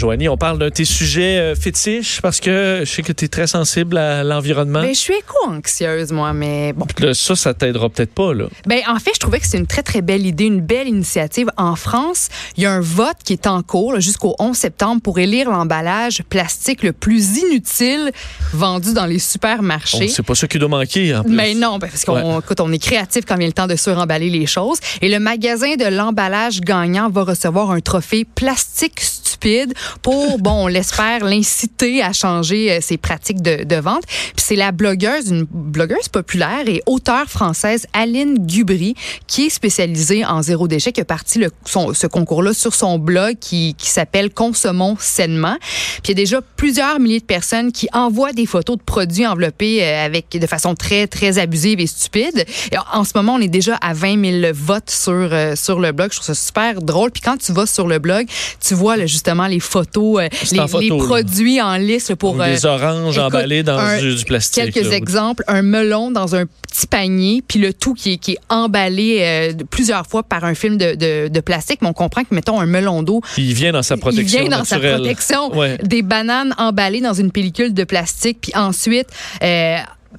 [0.00, 3.26] Joanie, on parle d'un de tes sujets euh, fétiches parce que je sais que tu
[3.26, 4.80] es très sensible à l'environnement.
[4.80, 6.86] Ben, je suis éco-anxieuse, moi, mais bon.
[7.00, 8.46] Là, ça, ça t'aidera peut-être pas, là.
[8.66, 11.50] Ben, en fait, je trouvais que c'est une très, très belle idée, une belle initiative.
[11.58, 15.18] En France, il y a un vote qui est en cours jusqu'au 11 septembre pour
[15.18, 18.10] élire l'emballage plastique le plus inutile
[18.54, 20.08] vendu dans les supermarchés.
[20.08, 21.30] c'est pas ça qui doit manquer, en plus.
[21.34, 24.46] Mais non, ben, parce qu'on on est créatif quand vient le temps de suremballer les
[24.46, 24.78] choses.
[25.02, 30.66] Et le magasin de l'emballage gagnant va recevoir un trophée plastique stupide pour, bon, on
[30.66, 34.04] l'espère, l'inciter à changer euh, ses pratiques de, vente.
[34.06, 38.94] Puis c'est la blogueuse, une blogueuse populaire et auteure française, Aline Gubry,
[39.26, 42.98] qui est spécialisée en zéro déchet, qui a parti le, son, ce concours-là sur son
[42.98, 45.56] blog qui, qui s'appelle Consommons sainement.
[46.02, 49.26] Puis il y a déjà plusieurs milliers de personnes qui envoient des photos de produits
[49.26, 52.44] enveloppés euh, avec de façon très, très abusive et stupide.
[52.72, 55.92] Et en ce moment, on est déjà à 20 000 votes sur, euh, sur le
[55.92, 56.10] blog.
[56.10, 57.10] Je trouve ça super drôle.
[57.10, 58.26] Puis quand tu vas sur le blog,
[58.60, 62.34] tu vois là, justement les photos, euh, les, produits en liste pour...
[62.36, 64.72] des euh, oranges emballés dans du, plastique.
[64.72, 65.44] Quelques exemples.
[65.46, 69.52] Un melon dans un petit panier, puis le tout qui est, qui est emballé euh,
[69.70, 71.80] plusieurs fois par un film de, de, de, plastique.
[71.82, 73.20] Mais on comprend que, mettons, un melon d'eau...
[73.36, 75.52] Il vient dans sa protection Il vient dans sa protection.
[75.82, 79.08] Des bananes emballées dans une pellicule de plastique, puis ensuite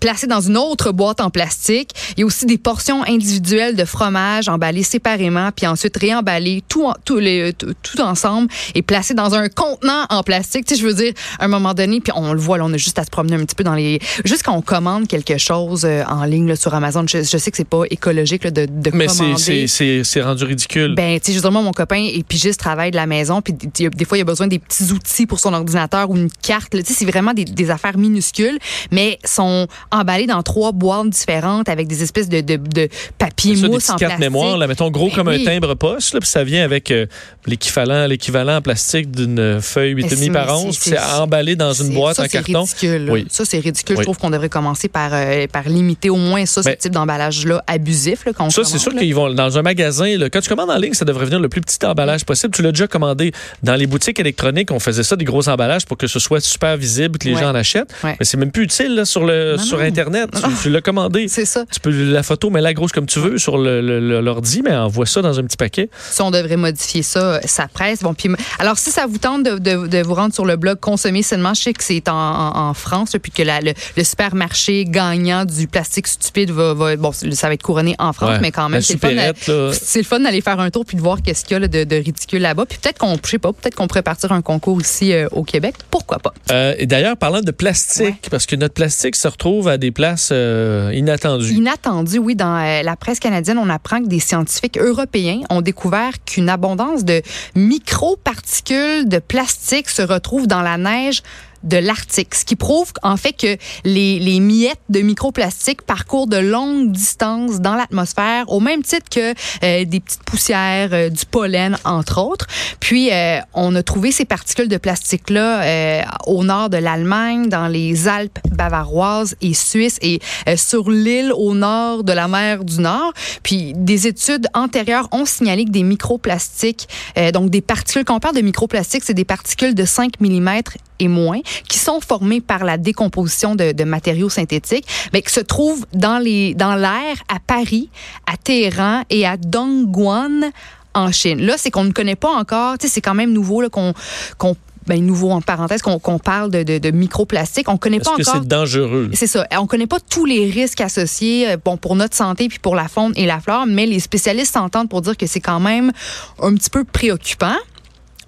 [0.00, 1.90] placé dans une autre boîte en plastique.
[2.16, 6.90] Il y a aussi des portions individuelles de fromage emballées séparément, puis ensuite réemballées tout,
[7.04, 10.66] tout, les, tout, ensemble et placées dans un contenant en plastique.
[10.66, 12.72] Tu sais, je veux dire, à un moment donné, puis on le voit, là, on
[12.72, 14.00] a juste à se promener un petit peu dans les...
[14.24, 17.56] Juste quand on commande quelque chose euh, en ligne là, sur Amazon, je, sais que
[17.56, 19.34] c'est pas écologique là, de, de Mais commander.
[19.48, 19.66] Mais
[20.04, 20.94] c'est rendu ridicule.
[20.94, 24.04] Ben, tu sais, justement, mon copain et puis juste travaille de la maison, puis des
[24.04, 26.70] fois, il a besoin des petits outils pour son ordinateur ou une carte.
[26.70, 28.58] Tu sais, c'est vraiment des, des affaires minuscules,
[28.90, 32.88] mais son emballé dans trois boîtes différentes avec des espèces de, de, de
[33.18, 36.14] papier ça, mousse des en cartes mémoire, là, mettons gros ben comme un timbre poste,
[36.14, 37.06] là, puis ça vient avec euh,
[37.46, 42.26] l'équivalent l'équivalent en plastique d'une feuille 8,5 par 11, c'est emballé dans une boîte en
[42.26, 42.62] carton.
[42.62, 43.26] Ridicule, oui.
[43.30, 46.62] Ça c'est ridicule, je trouve qu'on devrait commencer par euh, par limiter au moins ça
[46.62, 50.16] ce ben type d'emballage là abusif là, Ça c'est sûr qu'ils vont dans un magasin
[50.16, 52.54] là, quand tu commandes en ligne, ça devrait venir le plus petit emballage possible.
[52.54, 53.32] Tu l'as déjà commandé.
[53.62, 56.76] Dans les boutiques électroniques, on faisait ça des gros emballages pour que ce soit super
[56.76, 57.92] visible que les gens en achètent.
[58.04, 60.30] Mais c'est même plus utile là, sur le sur Internet.
[60.62, 61.28] Tu, l'as commandé.
[61.36, 61.64] C'est ça.
[61.70, 65.22] Tu peux la photo, mais la grosse comme tu veux sur l'ordi, mais envoie ça
[65.22, 65.90] dans un petit paquet.
[66.10, 68.02] Si on devrait modifier ça, ça presse.
[68.02, 71.54] Bon, puis, alors, si ça vous tente de, vous rendre sur le blog Consommer seulement,
[71.54, 76.96] je sais que c'est en, France, puis que le, supermarché gagnant du plastique stupide va,
[76.96, 80.60] bon, ça va être couronné en France, mais quand même, c'est le fun d'aller faire
[80.60, 82.66] un tour puis de voir qu'est-ce qu'il y a de, ridicule là-bas.
[82.66, 85.42] Puis peut-être qu'on, je sais pas, peut-être qu'on pourrait partir un concours ici euh, au
[85.42, 85.74] Québec.
[85.90, 86.32] Pourquoi pas?
[86.52, 90.30] Euh, et d'ailleurs, parlant de plastique, parce que notre plastique se retrouve à des places
[90.32, 91.52] euh, inattendues.
[91.54, 92.36] Inattendues, oui.
[92.36, 97.04] Dans euh, la presse canadienne, on apprend que des scientifiques européens ont découvert qu'une abondance
[97.04, 97.22] de
[97.54, 101.22] microparticules de plastique se retrouve dans la neige
[101.62, 106.36] de l'Arctique, ce qui prouve en fait que les, les miettes de microplastique parcourent de
[106.36, 111.76] longues distances dans l'atmosphère, au même titre que euh, des petites poussières, euh, du pollen,
[111.84, 112.46] entre autres.
[112.80, 118.08] Puis, euh, on a trouvé ces particules de plastique-là au nord de l'Allemagne, dans les
[118.08, 120.20] Alpes bavaroises et suisses, et
[120.56, 123.12] sur l'île au nord de la mer du Nord.
[123.42, 126.88] Puis, des études antérieures ont signalé que des microplastiques,
[127.32, 130.60] donc des particules, quand on parle de microplastiques, c'est des particules de 5 mm
[130.98, 135.40] et moins, qui sont formés par la décomposition de, de matériaux synthétiques, mais qui se
[135.40, 137.90] trouvent dans les dans l'air à Paris,
[138.26, 140.50] à Téhéran et à Dongguan
[140.94, 141.40] en Chine.
[141.42, 143.94] Là, c'est qu'on ne connaît pas encore, c'est quand même nouveau là qu'on
[144.38, 144.56] qu'on
[144.86, 147.68] ben, nouveau en parenthèse qu'on parle de, de, de microplastique.
[147.68, 148.18] On connaît pas encore.
[148.18, 149.10] que c'est dangereux?
[149.14, 149.46] C'est ça.
[149.58, 152.86] On connaît pas tous les risques associés, euh, bon pour notre santé puis pour la
[152.86, 155.92] faune et la flore, mais les spécialistes s'entendent pour dire que c'est quand même
[156.40, 157.56] un petit peu préoccupant.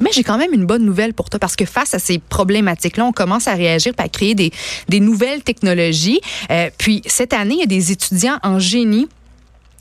[0.00, 3.04] Mais j'ai quand même une bonne nouvelle pour toi parce que face à ces problématiques-là,
[3.04, 4.50] on commence à réagir et à créer des,
[4.88, 6.20] des nouvelles technologies.
[6.50, 9.08] Euh, puis cette année, il y a des étudiants en génie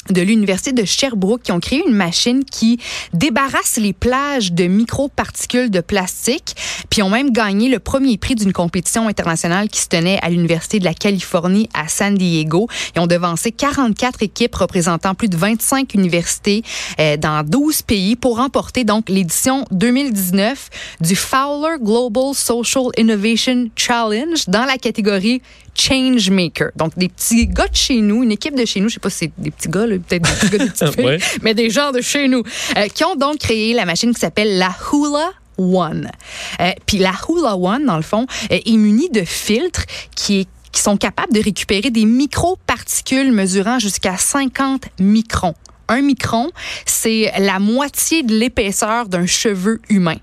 [0.09, 2.79] de l'Université de Sherbrooke qui ont créé une machine qui
[3.13, 6.55] débarrasse les plages de microparticules de plastique,
[6.89, 10.79] puis ont même gagné le premier prix d'une compétition internationale qui se tenait à l'Université
[10.79, 12.67] de la Californie à San Diego.
[12.95, 16.63] Ils ont devancé 44 équipes représentant plus de 25 universités
[16.99, 20.69] euh, dans 12 pays pour remporter donc l'édition 2019
[21.01, 25.41] du Fowler Global Social Innovation Challenge dans la catégorie
[25.75, 26.71] Changemaker.
[26.75, 29.09] Donc, des petits gars de chez nous, une équipe de chez nous, je sais pas
[29.09, 31.91] si c'est des petits gars, peut-être des petits gars, des petites filles, mais des gens
[31.91, 32.43] de chez nous,
[32.77, 36.09] euh, qui ont donc créé la machine qui s'appelle la Hula One.
[36.59, 39.85] Euh, puis la Hula One, dans le fond, euh, est munie de filtres
[40.15, 45.53] qui qui sont capables de récupérer des microparticules mesurant jusqu'à 50 microns
[45.91, 46.49] un micron,
[46.85, 50.15] c'est la moitié de l'épaisseur d'un cheveu humain.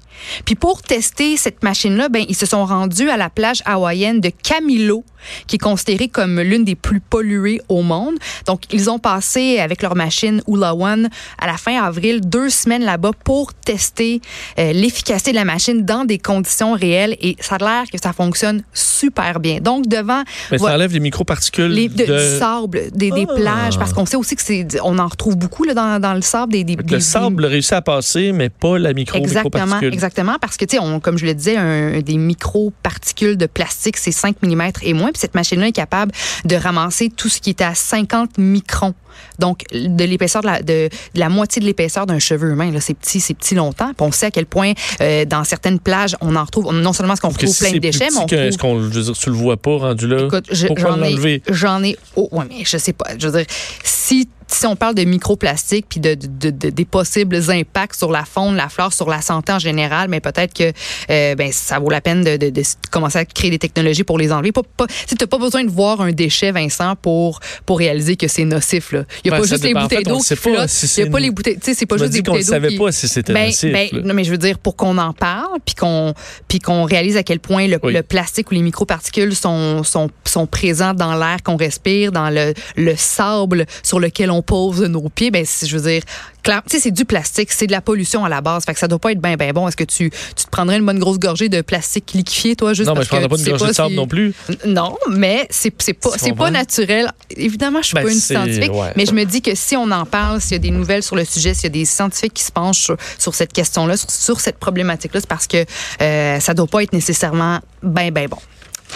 [0.47, 4.31] Puis pour tester cette machine-là, ben ils se sont rendus à la plage hawaïenne de
[4.31, 5.05] Camilo,
[5.47, 8.17] qui est considérée comme l'une des plus polluées au monde.
[8.47, 12.85] Donc ils ont passé avec leur machine Hula One à la fin avril deux semaines
[12.85, 14.20] là-bas pour tester
[14.59, 18.12] euh, l'efficacité de la machine dans des conditions réelles et ça a l'air que ça
[18.12, 19.59] fonctionne super bien.
[19.61, 23.35] Donc devant Mais ça enlève les microparticules les, de, du sable, des, des ah.
[23.35, 26.53] plages parce qu'on sait aussi que c'est on en retrouve beaucoup dans, dans, le sable.
[26.53, 30.65] Des, des, le sable réussit à passer, mais pas la micro Exactement, exactement parce que,
[30.65, 34.94] tu sais, comme je le disais, un, des microparticules de plastique, c'est 5 mm et
[34.94, 35.07] moins.
[35.12, 36.12] Puis cette machine-là est capable
[36.44, 38.94] de ramasser tout ce qui est à 50 microns.
[39.38, 42.94] Donc, de l'épaisseur de la, de, la moitié de l'épaisseur d'un cheveu humain, là, c'est
[42.94, 43.88] petit, c'est petit longtemps.
[43.88, 47.16] Puis on sait à quel point euh, dans certaines plages, on en retrouve non seulement
[47.16, 48.38] ce qu'on retrouve plein de déchets, mais on retrouve...
[48.38, 50.26] Est-ce qu'on, je veux dire, tu le vois pas rendu là?
[50.26, 53.06] Écoute, j'en ai, j'en ai, oh, ouais, mais je sais pas.
[53.19, 53.46] Je veux dire,
[53.82, 58.25] si si on parle de microplastique puis de, de, de, des possibles impacts sur la
[58.25, 60.73] faune, la flore, sur la santé en général, mais peut-être que
[61.11, 64.33] euh, ben, ça vaut la peine de, de, commencer à créer des technologies pour les
[64.33, 64.53] enlever.
[64.53, 68.27] Pas, pas, tu n'as pas besoin de voir un déchet, Vincent, pour, pour réaliser que
[68.27, 68.93] c'est nocif.
[68.93, 69.05] Là.
[69.25, 70.69] Il n'y a ben, pas juste les bouteilles d'eau qui flottent.
[70.69, 71.59] Si il n'y a pas les bouteilles.
[71.59, 72.53] Tu sais, c'est pas juste des bouteilles d'eau.
[72.53, 73.73] On ne savait pas si c'était ben, nocif.
[73.73, 76.15] Ben, non, mais je veux dire, pour qu'on en parle, puis qu'on
[76.49, 80.47] puis qu'on réalise à quel point le, le, plastique ou les microparticules sont, sont, sont
[80.47, 85.31] présents dans l'air qu'on respire, dans le, le sable sur lequel on pose nos pieds,
[85.31, 86.02] ben, je veux dire,
[86.43, 88.64] clair, tu sais, c'est du plastique, c'est de la pollution à la base.
[88.64, 89.69] Fait que ça doit pas être bien, bien bon.
[89.69, 92.88] Est-ce que tu, tu te prendrais une bonne grosse gorgée de plastique liquéfié, toi, juste
[92.88, 94.35] non, parce mais je prendrais pas une gorgée de sable non plus.
[94.67, 97.11] Non, mais c'est, c'est pas, c'est pas naturel.
[97.31, 100.06] Évidemment, je suis ben, pas une scientifique, mais je me dis que si on en
[100.06, 102.44] parle, s'il y a des nouvelles sur le sujet, s'il y a des scientifiques qui
[102.44, 105.64] se penchent sur, cette question-là, sur, cette problématique-là, c'est parce que
[106.00, 108.38] euh, ça doit pas être nécessairement bien, bien bon.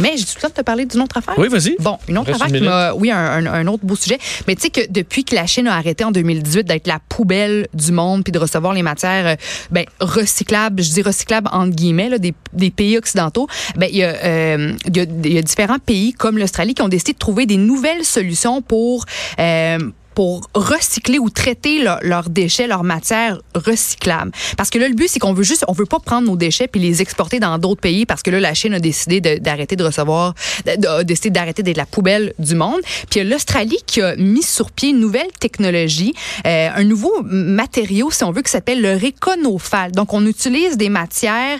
[0.00, 1.34] Mais j'ai tout le temps de te parler d'une autre affaire.
[1.38, 1.76] Oui, vas-y.
[1.78, 2.92] Bon, une autre affaire qui m'a.
[2.94, 4.18] Oui, un, un, autre beau sujet.
[4.46, 7.68] Mais tu sais que depuis que la Chine a arrêté en 2018 d'être la poubelle
[7.74, 9.36] du monde puis de recevoir les matières euh,
[9.70, 14.02] ben, recyclables, je dis recyclables entre guillemets, là, des, des pays occidentaux, ben, il y,
[14.04, 17.56] euh, y, a, y a différents pays comme l'Australie qui ont décidé de trouver des
[17.56, 19.04] nouvelles solutions pour.
[19.38, 19.78] Euh,
[20.14, 24.32] pour recycler ou traiter leurs déchets, leurs matières recyclables.
[24.56, 26.68] Parce que là, le but, c'est qu'on veut juste, on veut pas prendre nos déchets
[26.68, 29.84] puis les exporter dans d'autres pays parce que là, la Chine a décidé d'arrêter de,
[29.84, 30.34] recevoir,
[30.66, 32.80] d'arrêter d'être la poubelle du monde.
[33.10, 36.14] Puis l'Australie qui a mis sur pied une nouvelle technologie,
[36.46, 39.92] euh, un nouveau matériau, si on veut, qui s'appelle le réconophal.
[39.92, 41.58] Donc, on utilise des matières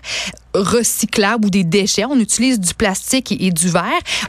[0.55, 2.05] recyclables ou des déchets.
[2.05, 3.83] On utilise du plastique et, et du verre.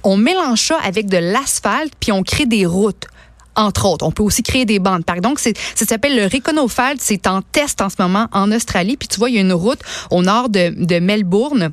[0.03, 3.07] On mélange ça avec de l'asphalte, puis on crée des routes
[3.55, 4.05] entre autres.
[4.05, 5.05] On peut aussi créer des bandes.
[5.05, 6.99] Par donc, ça s'appelle le Reconofald.
[7.01, 8.97] C'est en test en ce moment en Australie.
[8.97, 9.79] Puis tu vois, il y a une route
[10.11, 11.71] au nord de, de Melbourne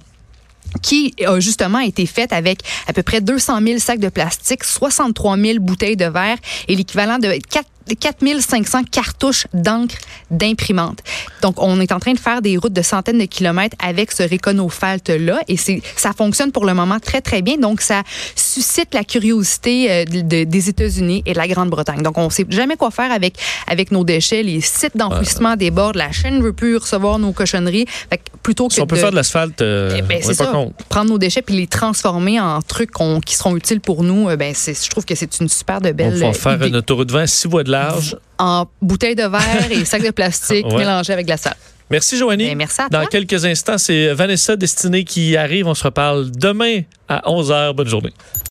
[0.83, 5.37] qui a justement été faite avec à peu près 200 000 sacs de plastique, 63
[5.37, 6.37] 000 bouteilles de verre
[6.69, 9.97] et l'équivalent de 4 4500 cartouches d'encre
[10.31, 11.01] d'imprimante.
[11.43, 14.23] Donc, on est en train de faire des routes de centaines de kilomètres avec ce
[14.23, 17.57] Reconophalt-là et c'est, ça fonctionne pour le moment très, très bien.
[17.57, 18.03] Donc, ça
[18.37, 22.03] suscite la curiosité euh, de, des États-Unis et de la Grande-Bretagne.
[22.03, 24.43] Donc, on sait jamais quoi faire avec, avec nos déchets.
[24.43, 25.97] Les sites d'enfouissement des débordent.
[25.97, 27.87] La chaîne ne veut plus recevoir nos cochonneries.
[27.89, 30.53] Fait plutôt que si on peut faire de l'asphalte, euh, eh ben, c'est ça.
[30.89, 32.91] Prendre nos déchets puis les transformer en trucs
[33.25, 36.23] qui seront utiles pour nous, euh, ben, je trouve que c'est une super de belle
[36.23, 38.17] On va faire une autoroute 20 six voies de large.
[38.39, 41.57] En bouteilles de verre et sacs de plastique mélangés avec de la salle.
[41.91, 42.47] Merci, Joanie.
[42.47, 43.01] Ben, merci à toi.
[43.01, 45.67] Dans quelques instants, c'est Vanessa Destinée qui arrive.
[45.67, 47.73] On se reparle demain à 11h.
[47.75, 48.13] Bonne journée.